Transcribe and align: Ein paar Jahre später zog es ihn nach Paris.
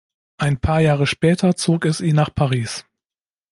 Ein 0.39 0.57
paar 0.59 0.79
Jahre 0.81 1.05
später 1.05 1.55
zog 1.55 1.85
es 1.85 2.01
ihn 2.01 2.15
nach 2.15 2.33
Paris. 2.33 2.87